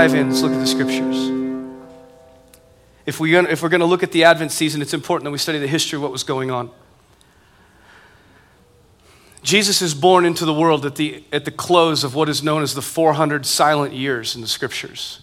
[0.00, 0.30] dive in.
[0.30, 1.28] Let's look at the scriptures.
[3.04, 5.36] If, we, if we're going to look at the Advent season, it's important that we
[5.36, 6.70] study the history of what was going on.
[9.42, 12.62] Jesus is born into the world at the, at the close of what is known
[12.62, 15.20] as the 400 silent years in the scriptures.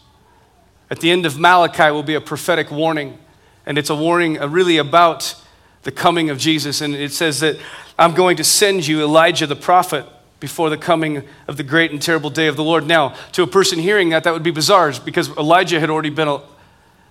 [0.92, 3.18] At the end of Malachi will be a prophetic warning,
[3.66, 5.34] and it's a warning uh, really about
[5.82, 6.82] the coming of Jesus.
[6.82, 7.58] And it says that
[7.98, 10.06] I'm going to send you Elijah the prophet
[10.40, 12.86] before the coming of the great and terrible day of the Lord.
[12.86, 16.40] Now, to a person hearing that, that would be bizarre because Elijah had already, been,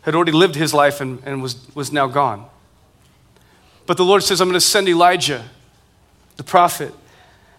[0.03, 2.47] had already lived his life and, and was, was now gone.
[3.87, 5.45] But the Lord says, I'm going to send Elijah,
[6.37, 6.93] the prophet,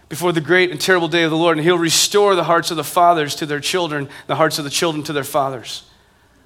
[0.10, 2.78] before the great and terrible day of the Lord, and he'll restore the hearts of
[2.78, 5.84] the fathers to their children, the hearts of the children to their fathers,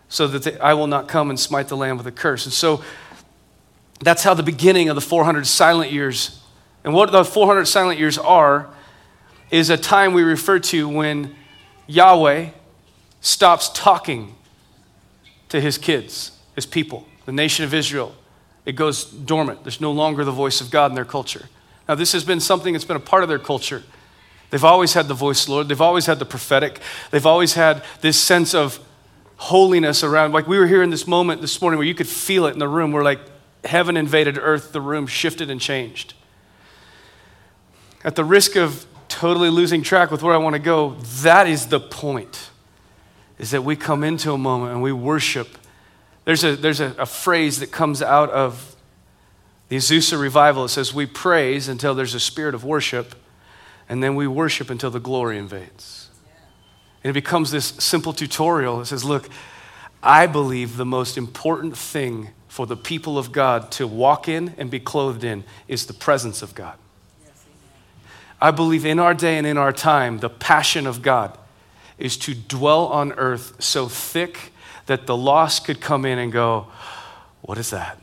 [0.10, 2.46] so that they, I will not come and smite the land with a curse.
[2.46, 2.84] And so
[4.00, 6.40] that's how the beginning of the 400 silent years,
[6.84, 8.68] and what the 400 silent years are,
[9.52, 11.36] is a time we refer to when
[11.88, 12.50] Yahweh
[13.20, 14.34] stops talking
[15.50, 18.16] to his kids, his people, the nation of Israel.
[18.66, 19.64] It goes dormant.
[19.64, 21.50] There's no longer the voice of God in their culture.
[21.88, 23.84] Now, this has been something that's been a part of their culture.
[24.50, 25.68] They've always had the voice, of Lord.
[25.68, 26.80] They've always had the prophetic.
[27.10, 28.80] They've always had this sense of
[29.38, 30.32] holiness around.
[30.32, 32.60] Like we were here in this moment this morning where you could feel it in
[32.60, 33.20] the room where like
[33.64, 36.14] heaven invaded earth, the room shifted and changed.
[38.04, 38.86] At the risk of
[39.22, 42.50] totally losing track with where I want to go, that is the point.
[43.38, 45.60] Is that we come into a moment and we worship.
[46.26, 48.76] There's a, there's a, a phrase that comes out of
[49.70, 50.66] the Azusa revival.
[50.66, 53.14] It says, We praise until there's a spirit of worship,
[53.88, 56.10] and then we worship until the glory invades.
[57.04, 58.82] And it becomes this simple tutorial.
[58.82, 59.30] It says, Look,
[60.02, 64.72] I believe the most important thing for the people of God to walk in and
[64.72, 66.80] be clothed in is the presence of God.
[68.42, 71.38] I believe in our day and in our time, the passion of God
[72.00, 74.52] is to dwell on earth so thick
[74.88, 76.68] that the lost could come in and go,
[77.42, 78.00] What is that?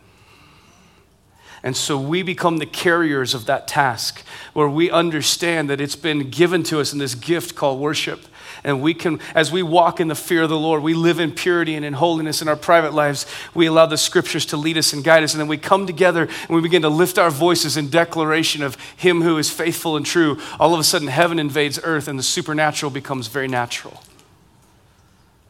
[1.63, 4.23] And so we become the carriers of that task
[4.53, 8.27] where we understand that it's been given to us in this gift called worship.
[8.69, 11.33] And we can, as we walk in the fear of the Lord, we live in
[11.33, 13.25] purity and in holiness in our private lives.
[13.55, 15.33] We allow the scriptures to lead us and guide us.
[15.33, 18.77] And then we come together and we begin to lift our voices in declaration of
[18.95, 20.39] Him who is faithful and true.
[20.61, 24.03] All of a sudden, heaven invades earth and the supernatural becomes very natural.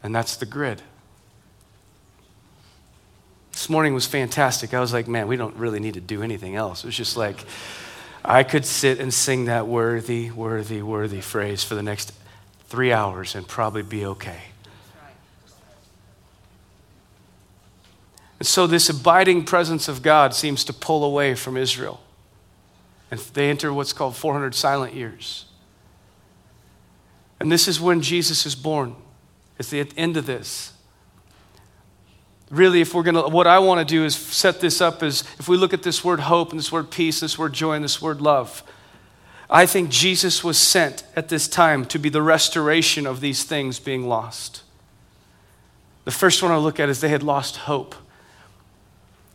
[0.01, 0.81] And that's the grid.
[3.51, 4.73] This morning was fantastic.
[4.73, 6.85] I was like, man, we don't really need to do anything else.
[6.85, 7.43] It was just like,
[8.23, 12.13] I could sit and sing that worthy, worthy, worthy phrase for the next
[12.69, 14.39] three hours and probably be okay.
[18.37, 21.99] And so, this abiding presence of God seems to pull away from Israel.
[23.11, 25.45] And they enter what's called 400 silent years.
[27.39, 28.95] And this is when Jesus is born.
[29.57, 30.73] It's the end of this.
[32.49, 35.47] Really, if we're gonna, what I want to do is set this up as if
[35.47, 38.01] we look at this word hope and this word peace, this word joy and this
[38.01, 38.63] word love.
[39.49, 43.79] I think Jesus was sent at this time to be the restoration of these things
[43.79, 44.61] being lost.
[46.05, 47.95] The first one I look at is they had lost hope.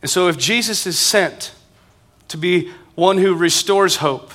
[0.01, 1.53] And so, if Jesus is sent
[2.29, 4.31] to be one who restores hope,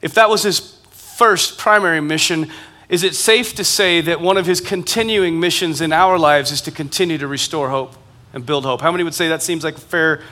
[0.00, 2.50] if that was his first primary mission,
[2.88, 6.62] is it safe to say that one of his continuing missions in our lives is
[6.62, 7.94] to continue to restore hope
[8.32, 8.80] and build hope?
[8.80, 10.22] How many would say that seems like a fair?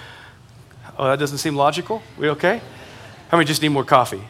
[0.98, 2.02] Oh, that doesn't seem logical?
[2.16, 2.62] We okay?
[3.28, 4.22] How many just need more coffee?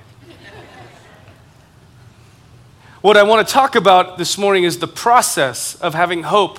[3.06, 6.58] What I want to talk about this morning is the process of having hope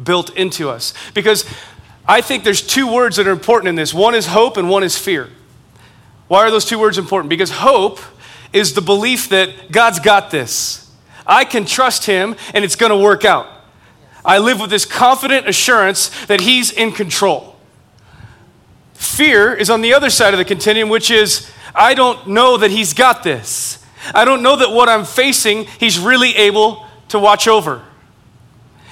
[0.00, 0.94] built into us.
[1.14, 1.44] Because
[2.06, 4.84] I think there's two words that are important in this one is hope and one
[4.84, 5.30] is fear.
[6.28, 7.28] Why are those two words important?
[7.28, 7.98] Because hope
[8.52, 10.88] is the belief that God's got this.
[11.26, 13.48] I can trust Him and it's going to work out.
[14.24, 17.56] I live with this confident assurance that He's in control.
[18.94, 22.70] Fear is on the other side of the continuum, which is I don't know that
[22.70, 23.79] He's got this.
[24.14, 27.84] I don't know that what I'm facing, He's really able to watch over.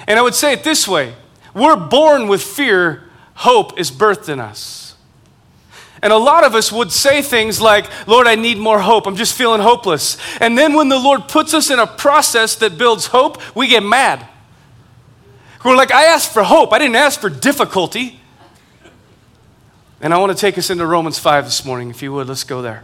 [0.07, 1.13] And I would say it this way
[1.53, 3.03] we're born with fear,
[3.35, 4.95] hope is birthed in us.
[6.01, 9.05] And a lot of us would say things like, Lord, I need more hope.
[9.05, 10.17] I'm just feeling hopeless.
[10.39, 13.83] And then when the Lord puts us in a process that builds hope, we get
[13.83, 14.25] mad.
[15.65, 18.19] We're like, I asked for hope, I didn't ask for difficulty.
[19.99, 21.89] And I want to take us into Romans 5 this morning.
[21.89, 22.83] If you would, let's go there.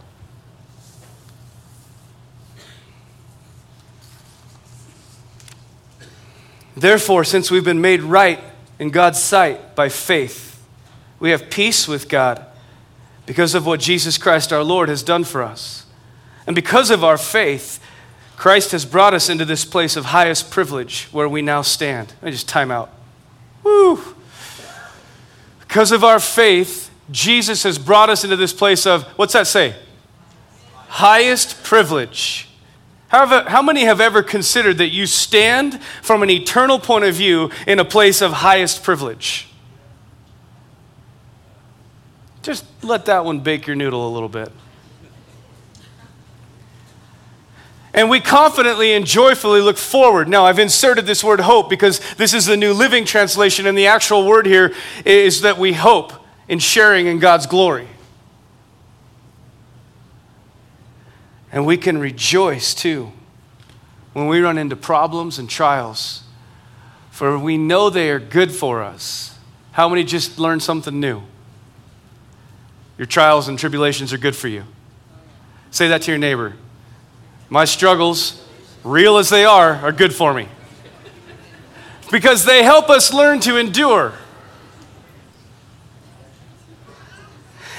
[6.76, 8.38] Therefore, since we've been made right
[8.78, 10.62] in God's sight by faith,
[11.18, 12.44] we have peace with God
[13.24, 15.86] because of what Jesus Christ our Lord has done for us.
[16.46, 17.82] And because of our faith,
[18.36, 22.12] Christ has brought us into this place of highest privilege where we now stand.
[22.22, 22.90] I just time out.
[23.62, 23.98] Woo!
[25.60, 29.74] Because of our faith, Jesus has brought us into this place of, what's that say?
[30.88, 32.48] Highest privilege.
[33.08, 37.50] How, how many have ever considered that you stand from an eternal point of view
[37.66, 39.48] in a place of highest privilege?
[42.42, 44.50] Just let that one bake your noodle a little bit.
[47.94, 50.28] And we confidently and joyfully look forward.
[50.28, 53.86] Now, I've inserted this word hope because this is the New Living Translation, and the
[53.86, 54.74] actual word here
[55.04, 56.12] is that we hope
[56.46, 57.88] in sharing in God's glory.
[61.52, 63.12] And we can rejoice too
[64.12, 66.22] when we run into problems and trials,
[67.10, 69.38] for we know they are good for us.
[69.72, 71.22] How many just learned something new?
[72.96, 74.64] Your trials and tribulations are good for you.
[75.70, 76.54] Say that to your neighbor.
[77.50, 78.42] My struggles,
[78.82, 80.48] real as they are, are good for me.
[82.10, 84.14] Because they help us learn to endure.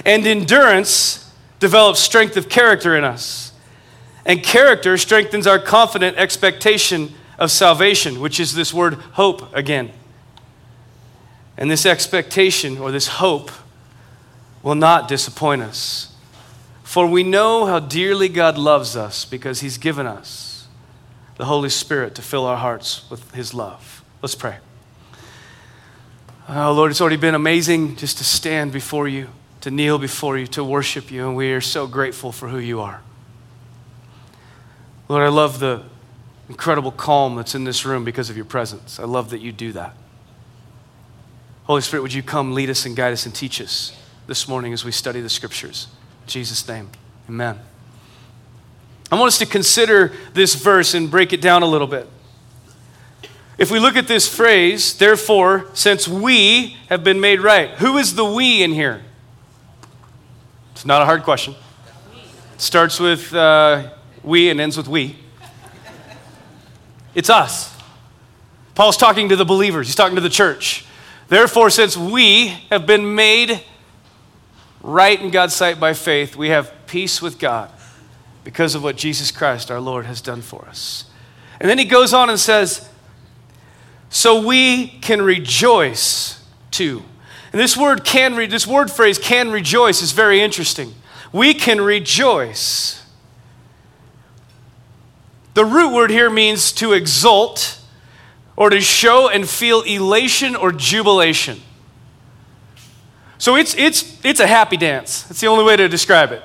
[0.06, 3.54] And endurance develops strength of character in us.
[4.28, 9.90] And character strengthens our confident expectation of salvation, which is this word hope again.
[11.58, 13.50] And this expectation or this hope
[14.62, 16.14] will not disappoint us.
[16.84, 20.68] For we know how dearly God loves us because he's given us
[21.38, 24.04] the Holy Spirit to fill our hearts with his love.
[24.22, 24.58] Let's pray.
[26.50, 29.30] Oh, Lord, it's already been amazing just to stand before you,
[29.62, 32.82] to kneel before you, to worship you, and we are so grateful for who you
[32.82, 33.02] are.
[35.09, 35.83] Lord, I love the
[36.50, 39.00] incredible calm that's in this room because of your presence.
[39.00, 39.95] I love that you do that.
[41.63, 44.74] Holy Spirit, would you come lead us and guide us and teach us this morning
[44.74, 45.88] as we study the scriptures?
[46.25, 46.89] Jesus' name,
[47.30, 47.59] amen.
[49.12, 52.09] I want us to consider this verse and break it down a little bit.
[53.57, 58.15] If we look at this phrase, therefore, since we have been made right, who is
[58.15, 59.01] the we in here?
[60.74, 61.56] It's not a hard question.
[62.54, 63.89] It starts with uh,
[64.28, 65.16] we and ends with we.
[67.16, 67.76] It's us.
[68.76, 70.86] Paul's talking to the believers, he's talking to the church.
[71.30, 73.64] Therefore, since we have been made
[74.82, 77.72] right in God's sight by faith, we have peace with God
[78.44, 81.06] because of what Jesus Christ, our Lord, has done for us.
[81.60, 82.88] And then he goes on and says,
[84.10, 87.04] So we can rejoice too.
[87.52, 90.94] And this word can re- this word phrase can rejoice is very interesting.
[91.34, 93.04] We can rejoice.
[95.57, 97.81] The root word here means to exult
[98.56, 101.59] or to show and feel elation or jubilation.
[103.39, 105.24] So it's, it's, it's a happy dance.
[105.24, 106.44] That's the only way to describe it.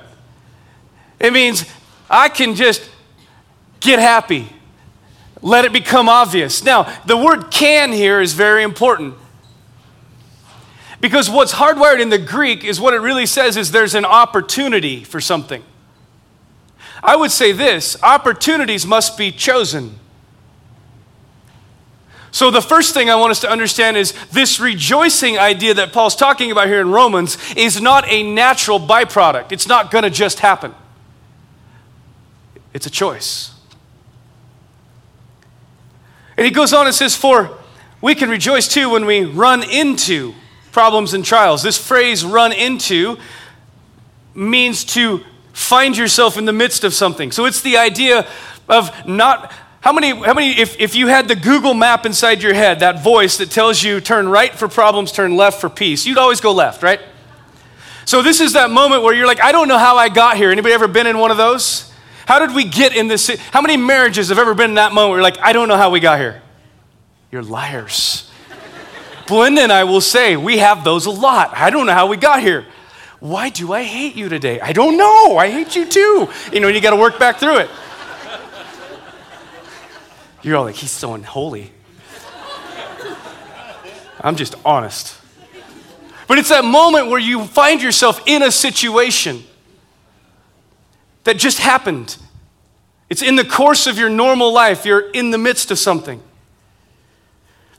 [1.19, 1.63] It means
[2.09, 2.89] I can just
[3.81, 4.49] get happy,
[5.43, 6.63] let it become obvious.
[6.63, 9.13] Now, the word can here is very important.
[11.01, 15.03] Because what's hardwired in the Greek is what it really says is there's an opportunity
[15.03, 15.63] for something.
[17.03, 19.99] I would say this opportunities must be chosen.
[22.31, 26.15] So, the first thing I want us to understand is this rejoicing idea that Paul's
[26.15, 29.51] talking about here in Romans is not a natural byproduct.
[29.51, 30.73] It's not going to just happen,
[32.73, 33.51] it's a choice.
[36.35, 37.51] And he goes on and says, For
[38.01, 40.33] we can rejoice too when we run into
[40.71, 41.61] problems and trials.
[41.61, 43.17] This phrase, run into,
[44.33, 47.31] means to find yourself in the midst of something.
[47.31, 48.27] So, it's the idea
[48.67, 52.53] of not how many, how many if, if you had the Google map inside your
[52.53, 56.17] head, that voice that tells you turn right for problems, turn left for peace, you'd
[56.17, 57.01] always go left, right?
[58.05, 60.51] So this is that moment where you're like, I don't know how I got here.
[60.51, 61.91] Anybody ever been in one of those?
[62.25, 63.27] How did we get in this?
[63.51, 65.77] How many marriages have ever been in that moment where you're like, I don't know
[65.77, 66.41] how we got here?
[67.29, 68.29] You're liars.
[69.27, 71.51] Belinda and I will say, we have those a lot.
[71.53, 72.65] I don't know how we got here.
[73.23, 74.59] Why do I hate you today?
[74.59, 75.37] I don't know.
[75.37, 76.29] I hate you too.
[76.51, 77.69] You know, you got to work back through it.
[80.41, 81.71] You're all like, he's so unholy.
[84.19, 85.17] I'm just honest.
[86.27, 89.45] But it's that moment where you find yourself in a situation
[91.23, 92.17] that just happened.
[93.09, 96.21] It's in the course of your normal life, you're in the midst of something.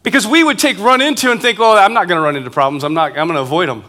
[0.02, 2.50] Because we would take run into and think, well, I'm not going to run into
[2.50, 3.84] problems, I'm, not, I'm going to avoid them.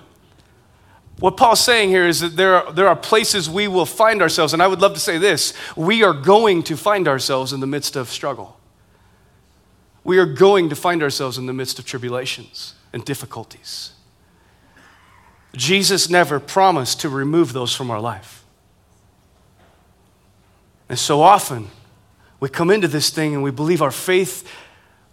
[1.20, 4.52] What Paul's saying here is that there are, there are places we will find ourselves,
[4.54, 7.68] and I would love to say this we are going to find ourselves in the
[7.68, 8.60] midst of struggle
[10.06, 13.92] we are going to find ourselves in the midst of tribulations and difficulties.
[15.56, 18.46] Jesus never promised to remove those from our life.
[20.88, 21.70] And so often,
[22.40, 24.48] we come into this thing and we believe our faith,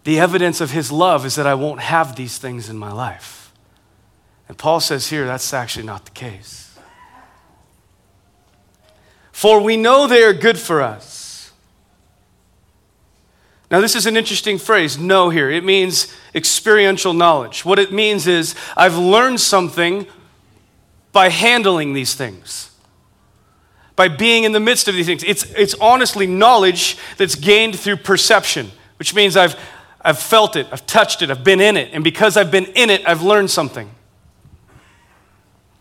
[0.04, 3.41] the evidence of his love is that I won't have these things in my life.
[4.48, 6.78] And Paul says here that's actually not the case.
[9.30, 11.52] For we know they are good for us.
[13.70, 15.50] Now, this is an interesting phrase, know here.
[15.50, 17.64] It means experiential knowledge.
[17.64, 20.06] What it means is I've learned something
[21.10, 22.72] by handling these things
[23.96, 25.22] by being in the midst of these things.
[25.22, 29.58] It's, it's honestly knowledge that's gained through perception, which means I've,
[30.00, 31.90] I've felt it, I've touched it, I've been in it.
[31.92, 33.90] And because I've been in it, I've learned something.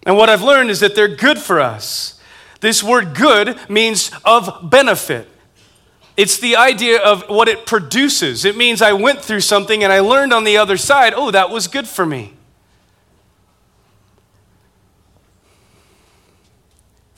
[0.06, 2.20] And what I've learned is that they're good for us.
[2.60, 5.28] This word good means of benefit.
[6.18, 8.46] It's the idea of what it produces.
[8.46, 11.50] It means I went through something and I learned on the other side, oh, that
[11.50, 12.34] was good for me.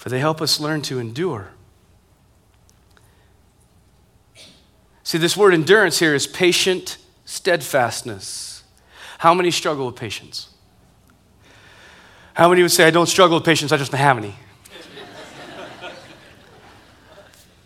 [0.03, 1.51] for they help us learn to endure.
[5.01, 8.65] See, this word endurance here is patient steadfastness.
[9.19, 10.52] How many struggle with patience?
[12.33, 14.35] How many would say, I don't struggle with patience, I just don't have any?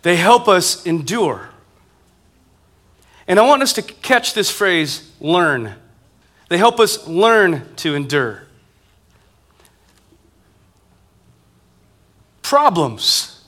[0.02, 1.48] they help us endure.
[3.26, 5.74] And I want us to catch this phrase, learn.
[6.48, 8.48] They help us learn to endure.
[12.48, 13.44] problems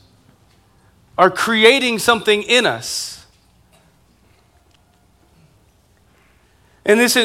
[1.16, 3.24] are creating something in us.
[6.84, 7.16] And this,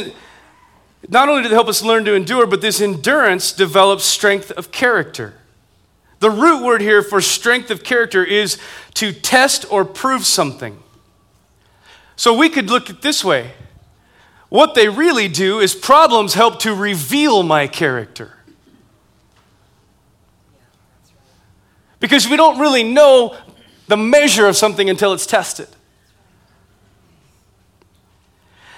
[1.10, 4.72] not only do they help us learn to endure, but this endurance develops strength of
[4.72, 5.34] character.
[6.20, 8.58] The root word here for strength of character is
[8.96, 10.82] to test or prove something.
[12.16, 13.54] So we could look at this way.
[14.50, 18.32] What they really do is problems help to reveal my character.
[22.00, 23.36] Because we don't really know
[23.88, 25.68] the measure of something until it's tested.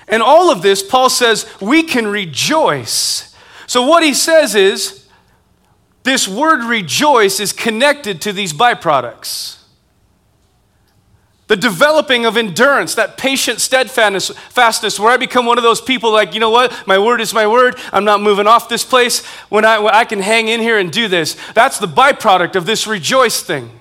[0.08, 3.36] And all of this, Paul says, we can rejoice.
[3.66, 5.06] So, what he says is,
[6.04, 9.58] this word rejoice is connected to these byproducts.
[11.48, 16.34] The developing of endurance, that patient steadfastness, where I become one of those people like,
[16.34, 17.78] you know what, my word is my word.
[17.94, 19.26] I'm not moving off this place.
[19.50, 22.66] When I, when I can hang in here and do this, that's the byproduct of
[22.66, 23.72] this rejoice thing.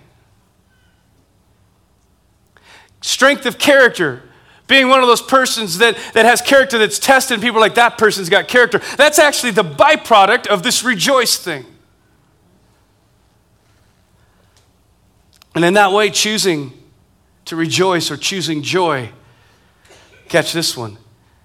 [3.00, 4.22] Strength of character,
[4.66, 7.76] being one of those persons that, that has character that's tested, and people are like,
[7.76, 8.80] that person's got character.
[8.96, 11.64] That's actually the byproduct of this rejoice thing.
[15.54, 16.72] And in that way, choosing
[17.46, 19.10] to rejoice or choosing joy,
[20.28, 20.98] catch this one,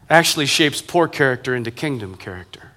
[0.09, 2.71] actually shapes poor character into kingdom character.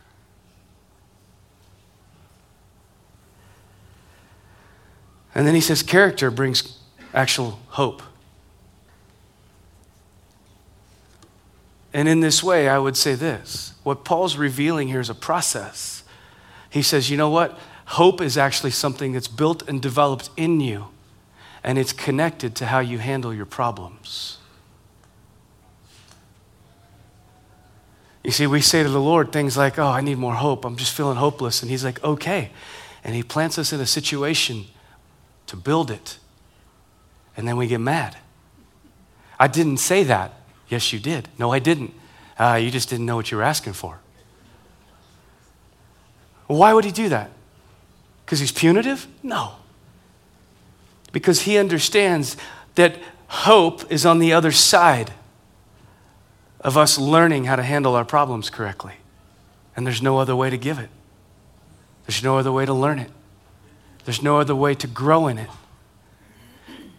[5.34, 6.78] And then he says, character brings
[7.12, 8.02] actual hope.
[11.94, 16.02] And in this way, I would say this what Paul's revealing here is a process.
[16.68, 17.58] He says, you know what?
[17.86, 20.88] Hope is actually something that's built and developed in you
[21.64, 24.36] and it's connected to how you handle your problems.
[28.22, 30.64] You see, we say to the Lord things like, Oh, I need more hope.
[30.64, 31.62] I'm just feeling hopeless.
[31.62, 32.50] And He's like, Okay.
[33.02, 34.66] And He plants us in a situation
[35.46, 36.18] to build it.
[37.36, 38.16] And then we get mad.
[39.38, 40.32] I didn't say that.
[40.68, 41.28] Yes, you did.
[41.38, 41.94] No, I didn't.
[42.38, 44.00] Uh, you just didn't know what you were asking for.
[46.46, 47.30] Why would He do that?
[48.24, 49.06] Because He's punitive?
[49.22, 49.56] No
[51.14, 52.36] because he understands
[52.74, 55.12] that hope is on the other side
[56.60, 58.94] of us learning how to handle our problems correctly.
[59.76, 60.90] And there's no other way to give it,
[62.06, 63.10] there's no other way to learn it,
[64.04, 65.48] there's no other way to grow in it.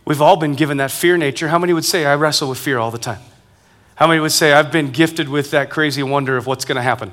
[0.05, 1.50] We've all been given that fear nature.
[1.50, 3.22] How many would say, I wrestle with fear all the time?
[3.96, 6.82] How many would say, I've been gifted with that crazy wonder of what's going to
[6.82, 7.12] happen?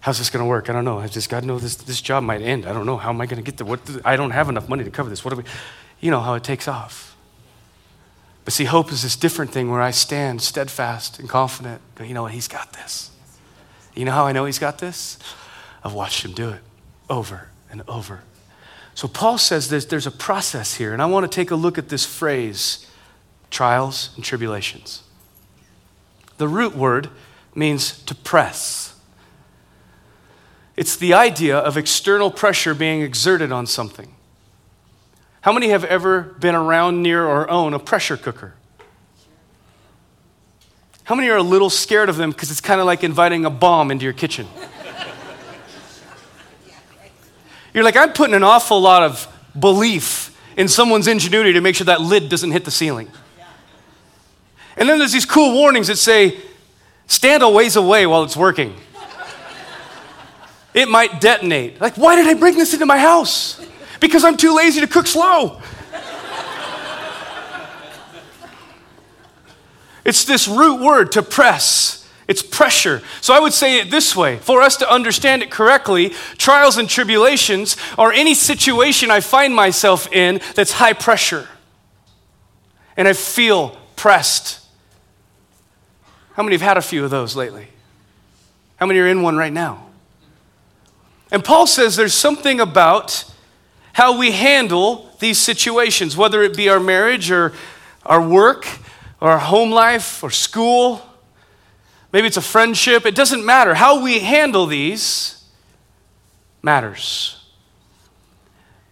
[0.00, 0.70] how's this going to work?
[0.70, 0.98] I don't know.
[0.98, 2.66] I just got to know this, this job might end.
[2.66, 2.96] I don't know.
[2.96, 3.66] How am I going to get there?
[3.66, 5.24] What, I don't have enough money to cover this.
[5.24, 5.44] What do we,
[6.00, 7.16] you know how it takes off.
[8.44, 11.82] But see, hope is this different thing where I stand steadfast and confident.
[12.02, 12.32] You know what?
[12.32, 13.10] He's got this.
[13.94, 15.18] You know how I know he's got this?
[15.84, 16.60] I've watched him do it
[17.10, 18.20] over and over.
[18.94, 21.78] So Paul says this, there's a process here, and I want to take a look
[21.78, 22.86] at this phrase
[23.50, 25.02] trials and tribulations.
[26.38, 27.10] The root word
[27.54, 28.94] means to press.
[30.76, 34.14] It's the idea of external pressure being exerted on something.
[35.42, 38.54] How many have ever been around, near, or own a pressure cooker?
[41.04, 43.50] How many are a little scared of them because it's kind of like inviting a
[43.50, 44.46] bomb into your kitchen?
[47.74, 49.26] You're like, I'm putting an awful lot of
[49.58, 53.10] belief in someone's ingenuity to make sure that lid doesn't hit the ceiling.
[54.80, 56.38] And then there's these cool warnings that say,
[57.06, 58.74] stand a ways away while it's working.
[60.72, 61.80] It might detonate.
[61.80, 63.60] Like, why did I bring this into my house?
[64.00, 65.60] Because I'm too lazy to cook slow.
[70.02, 72.08] it's this root word to press.
[72.26, 73.02] It's pressure.
[73.20, 76.88] So I would say it this way for us to understand it correctly, trials and
[76.88, 81.48] tribulations are any situation I find myself in that's high pressure.
[82.96, 84.59] And I feel pressed.
[86.34, 87.68] How many have had a few of those lately?
[88.76, 89.86] How many are in one right now?
[91.30, 93.24] And Paul says there's something about
[93.92, 97.52] how we handle these situations, whether it be our marriage or
[98.06, 98.66] our work
[99.20, 101.02] or our home life or school
[102.12, 103.06] Maybe it's a friendship.
[103.06, 103.74] It doesn't matter.
[103.74, 105.44] How we handle these
[106.62, 107.36] matters.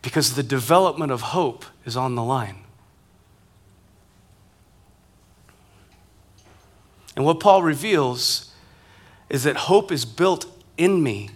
[0.03, 2.59] Because the development of hope is on the line.
[7.19, 8.55] And what Paul reveals
[9.29, 10.47] is that hope is built
[10.77, 11.31] in me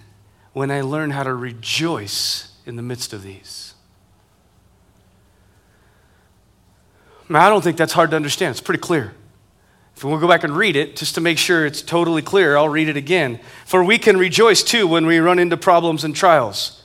[0.53, 3.75] when I learn how to rejoice in the midst of these.
[7.29, 8.53] Now, I don't think that's hard to understand.
[8.53, 9.13] It's pretty clear.
[9.97, 12.69] If we'll go back and read it, just to make sure it's totally clear, I'll
[12.69, 13.41] read it again.
[13.67, 16.85] For we can rejoice too when we run into problems and trials,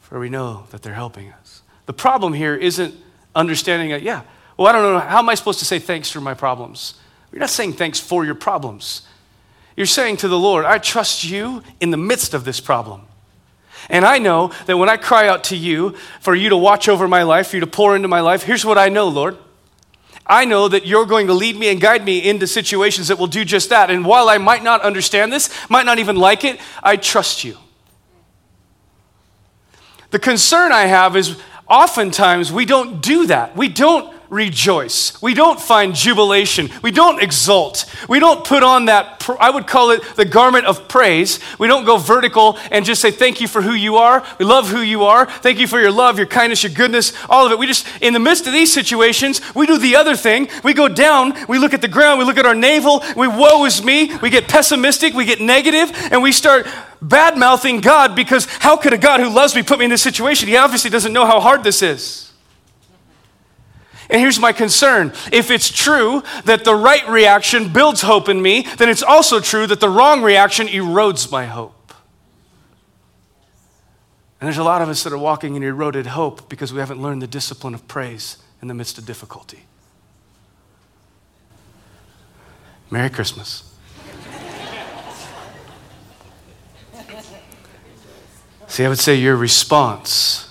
[0.00, 1.62] for we know that they're helping us.
[1.86, 2.94] The problem here isn't
[3.34, 4.24] understanding that, yeah,
[4.56, 6.94] well, I don't know, how am I supposed to say thanks for my problems?
[7.32, 9.02] You're not saying thanks for your problems.
[9.76, 13.02] You're saying to the Lord, I trust you in the midst of this problem.
[13.90, 17.08] And I know that when I cry out to you for you to watch over
[17.08, 19.36] my life, for you to pour into my life, here's what I know, Lord.
[20.26, 23.26] I know that you're going to lead me and guide me into situations that will
[23.26, 23.90] do just that.
[23.90, 27.58] And while I might not understand this, might not even like it, I trust you.
[30.10, 33.54] The concern I have is oftentimes we don't do that.
[33.56, 35.20] We don't rejoice.
[35.22, 36.70] We don't find jubilation.
[36.82, 37.86] We don't exult.
[38.08, 41.40] We don't put on that, I would call it the garment of praise.
[41.58, 44.26] We don't go vertical and just say, Thank you for who you are.
[44.38, 45.26] We love who you are.
[45.26, 47.58] Thank you for your love, your kindness, your goodness, all of it.
[47.58, 50.48] We just, in the midst of these situations, we do the other thing.
[50.62, 53.64] We go down, we look at the ground, we look at our navel, we woe
[53.64, 56.66] is me, we get pessimistic, we get negative, and we start
[57.00, 60.02] bad mouthing God because how could a God who loves me put me in this
[60.02, 60.48] situation?
[60.48, 62.32] He obviously doesn't know how hard this is.
[64.10, 68.66] And here's my concern if it's true that the right reaction builds hope in me,
[68.78, 71.92] then it's also true that the wrong reaction erodes my hope.
[74.40, 77.00] And there's a lot of us that are walking in eroded hope because we haven't
[77.00, 79.64] learned the discipline of praise in the midst of difficulty.
[82.90, 83.74] Merry Christmas.
[88.66, 90.50] See, I would say your response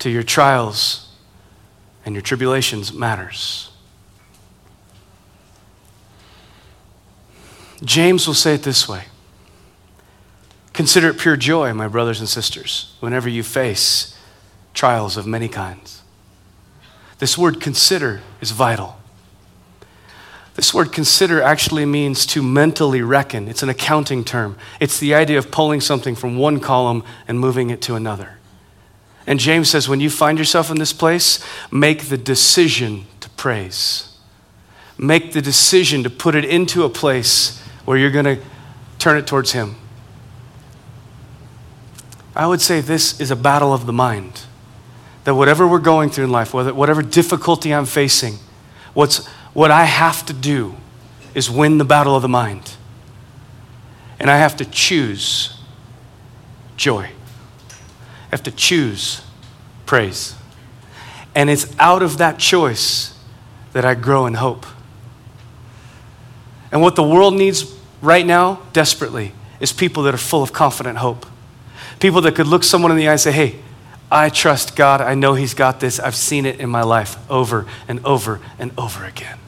[0.00, 1.09] to your trials
[2.04, 3.70] and your tribulations matters.
[7.82, 9.04] James will say it this way
[10.72, 14.16] Consider it pure joy, my brothers and sisters, whenever you face
[14.72, 16.02] trials of many kinds.
[17.18, 18.96] This word consider is vital.
[20.54, 23.48] This word consider actually means to mentally reckon.
[23.48, 24.56] It's an accounting term.
[24.80, 28.39] It's the idea of pulling something from one column and moving it to another.
[29.30, 31.38] And James says, when you find yourself in this place,
[31.70, 34.18] make the decision to praise.
[34.98, 38.38] Make the decision to put it into a place where you're going to
[38.98, 39.76] turn it towards Him.
[42.34, 44.46] I would say this is a battle of the mind.
[45.22, 48.34] That whatever we're going through in life, whatever difficulty I'm facing,
[48.94, 50.74] what's, what I have to do
[51.36, 52.74] is win the battle of the mind.
[54.18, 55.56] And I have to choose
[56.76, 57.10] joy
[58.30, 59.22] have to choose
[59.86, 60.34] praise.
[61.34, 63.18] And it's out of that choice
[63.72, 64.66] that I grow in hope.
[66.72, 70.98] And what the world needs right now, desperately, is people that are full of confident
[70.98, 71.26] hope.
[71.98, 73.56] People that could look someone in the eye and say, hey,
[74.10, 75.00] I trust God.
[75.00, 76.00] I know He's got this.
[76.00, 79.38] I've seen it in my life over and over and over again.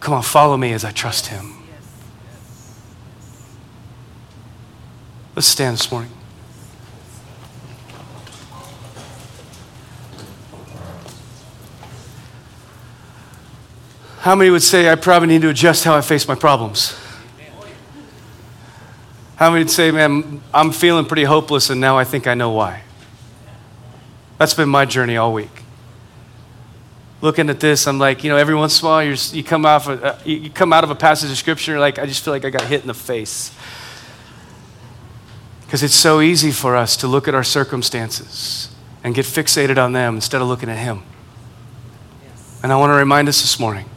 [0.00, 1.54] Come on, follow me as I trust Him.
[5.36, 6.10] Let's stand this morning.
[14.20, 16.94] How many would say I probably need to adjust how I face my problems?
[19.36, 22.50] How many would say, man, I'm feeling pretty hopeless and now I think I know
[22.50, 22.82] why?
[24.36, 25.62] That's been my journey all week.
[27.22, 29.88] Looking at this, I'm like, you know, every once in a while you come, off
[29.88, 32.34] a, uh, you come out of a passage of scripture, you're like, I just feel
[32.34, 33.54] like I got hit in the face.
[35.64, 38.68] Because it's so easy for us to look at our circumstances
[39.02, 41.04] and get fixated on them instead of looking at Him.
[42.62, 43.88] And I want to remind us this morning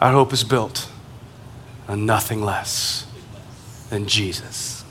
[0.00, 0.88] our hope is built
[1.88, 3.06] on nothing less
[3.90, 4.84] than Jesus.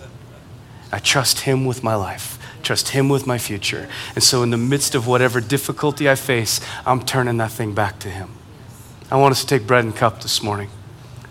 [0.92, 3.88] I trust Him with my life, trust Him with my future.
[4.16, 8.00] And so, in the midst of whatever difficulty I face, I'm turning that thing back
[8.00, 8.30] to Him.
[9.12, 10.70] I want us to take bread and cup this morning,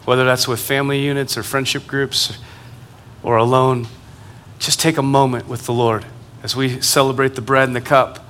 [0.05, 2.39] whether that's with family units or friendship groups
[3.23, 3.87] or alone.
[4.59, 6.05] Just take a moment with the Lord
[6.43, 8.25] as we celebrate the bread and the cup.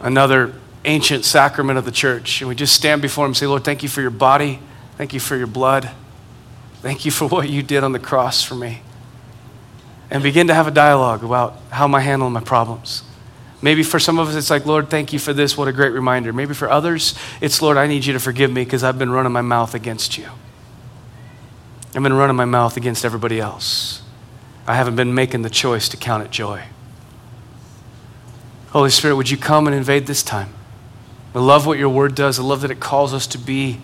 [0.00, 0.52] Another
[0.86, 2.40] ancient sacrament of the church.
[2.40, 4.60] And we just stand before Him and say, Lord, thank you for your body.
[4.96, 5.90] Thank you for your blood.
[6.76, 8.80] Thank you for what you did on the cross for me.
[10.10, 13.02] And begin to have a dialogue about how am I handling my problems.
[13.60, 15.56] Maybe for some of us, it's like, Lord, thank you for this.
[15.56, 16.32] What a great reminder.
[16.32, 19.32] Maybe for others, it's, Lord, I need you to forgive me because I've been running
[19.32, 20.28] my mouth against you.
[21.94, 24.02] I've been running my mouth against everybody else.
[24.66, 26.64] I haven't been making the choice to count it joy.
[28.70, 30.52] Holy Spirit, would you come and invade this time?
[31.34, 32.38] I love what your word does.
[32.38, 33.80] I love that it calls us to be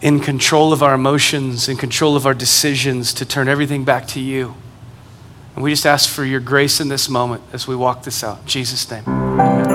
[0.00, 4.20] in control of our emotions, in control of our decisions, to turn everything back to
[4.20, 4.54] you.
[5.54, 8.40] And we just ask for your grace in this moment as we walk this out.
[8.40, 9.04] In Jesus' name.
[9.06, 9.71] Amen.